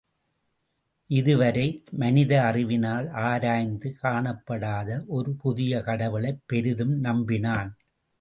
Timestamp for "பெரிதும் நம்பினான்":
6.45-7.71